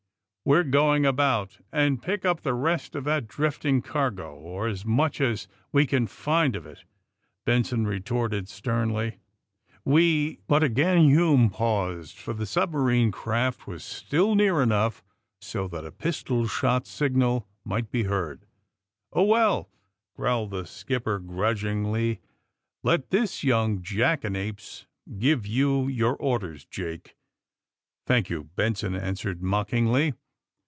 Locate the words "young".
23.43-23.83